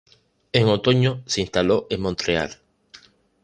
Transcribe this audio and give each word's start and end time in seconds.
En 0.51 0.67
otoño 0.67 1.21
se 1.27 1.41
instaló 1.41 1.85
en 1.91 2.01
Montreal. 2.01 2.59